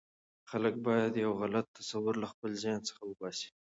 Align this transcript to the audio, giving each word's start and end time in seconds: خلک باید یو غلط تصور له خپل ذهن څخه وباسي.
خلک 0.49 0.73
باید 0.85 1.13
یو 1.23 1.31
غلط 1.41 1.65
تصور 1.79 2.13
له 2.21 2.27
خپل 2.33 2.49
ذهن 2.63 2.81
څخه 2.89 3.01
وباسي. 3.05 3.49